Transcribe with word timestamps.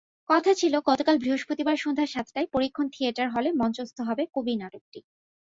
কথা 0.29 0.51
ছিল 0.53 0.73
গতকাল 0.89 1.15
বৃহস্পতিবার 1.17 1.77
সন্ধ্যা 1.77 2.07
সাতটায় 2.07 2.47
পরীক্ষণ 2.53 2.85
থিয়েটার 2.93 3.27
হলে 3.29 3.49
মঞ্চস্থ 3.61 3.97
হবে 4.09 4.23
কবি 4.35 4.53
নাটকটি। 4.61 4.99